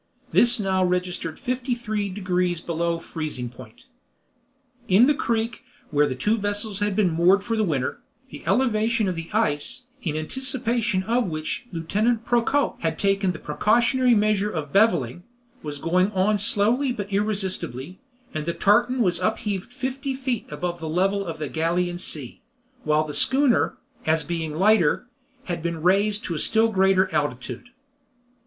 [0.31, 3.85] This now registered 53 degrees below freezing point.
[4.87, 8.01] In the creek, where the two vessels had been moored for the winter,
[8.31, 14.15] the elevation of the ice, in anticipation of which Lieutenant Procope had taken the precautionary
[14.15, 15.21] measure of beveling,
[15.61, 17.99] was going on slowly but irresistibly,
[18.33, 22.41] and the tartan was upheaved fifty feet above the level of the Gallian Sea,
[22.83, 23.77] while the schooner,
[24.07, 25.05] as being lighter,
[25.43, 27.69] had been raised to a still greater altitude.